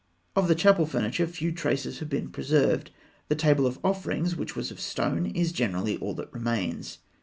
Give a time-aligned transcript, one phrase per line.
[0.35, 2.89] Of the chapel furniture few traces have been preserved.
[3.27, 6.97] The table of offerings, which was of stone, is generally all that remains.